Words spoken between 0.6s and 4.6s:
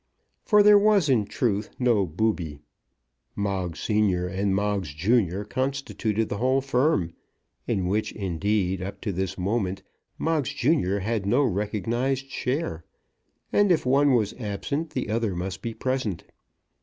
there was, in truth, no Booby. Moggs senior, and